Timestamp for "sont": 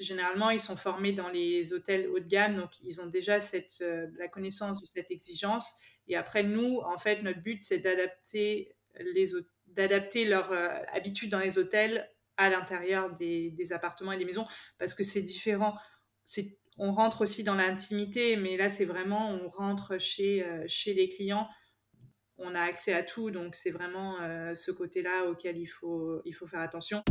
0.60-0.76